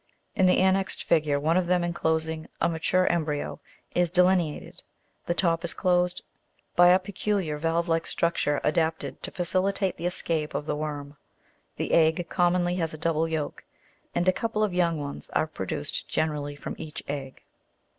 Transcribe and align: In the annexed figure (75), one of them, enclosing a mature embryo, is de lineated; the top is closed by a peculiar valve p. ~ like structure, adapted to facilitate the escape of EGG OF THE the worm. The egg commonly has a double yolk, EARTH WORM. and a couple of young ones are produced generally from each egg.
In 0.35 0.47
the 0.47 0.57
annexed 0.57 1.03
figure 1.03 1.35
(75), 1.35 1.45
one 1.45 1.57
of 1.57 1.67
them, 1.67 1.83
enclosing 1.83 2.47
a 2.59 2.67
mature 2.67 3.05
embryo, 3.05 3.59
is 3.93 4.09
de 4.09 4.23
lineated; 4.23 4.79
the 5.27 5.35
top 5.35 5.63
is 5.63 5.75
closed 5.75 6.23
by 6.75 6.87
a 6.89 6.97
peculiar 6.97 7.59
valve 7.59 7.85
p. 7.85 7.91
~ 7.91 7.91
like 7.91 8.07
structure, 8.07 8.59
adapted 8.63 9.21
to 9.21 9.29
facilitate 9.29 9.97
the 9.97 10.07
escape 10.07 10.55
of 10.55 10.63
EGG 10.63 10.63
OF 10.63 10.65
THE 10.65 10.71
the 10.73 10.75
worm. 10.75 11.17
The 11.77 11.91
egg 11.93 12.27
commonly 12.29 12.77
has 12.77 12.95
a 12.95 12.97
double 12.97 13.27
yolk, 13.27 13.59
EARTH 13.59 13.65
WORM. 14.05 14.11
and 14.15 14.27
a 14.27 14.33
couple 14.33 14.63
of 14.63 14.73
young 14.73 14.97
ones 14.99 15.29
are 15.33 15.45
produced 15.45 16.09
generally 16.09 16.55
from 16.55 16.73
each 16.79 17.03
egg. 17.07 17.43